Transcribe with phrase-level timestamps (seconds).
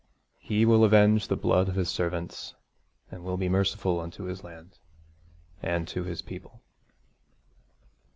[0.39, 2.55] 'He will avenge the blood of his servants,
[3.11, 4.79] and will be merciful unto his land,
[5.61, 6.63] and to his people.'